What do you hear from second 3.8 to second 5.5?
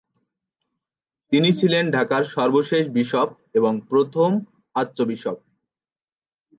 প্রথম আর্চবিশপ।